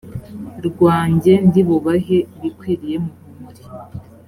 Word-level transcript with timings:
rwanjye 0.67 1.33
ndi 1.47 1.61
bubahe 1.67 2.17
ibikwiriye 2.37 2.97
muhumure 3.03 3.63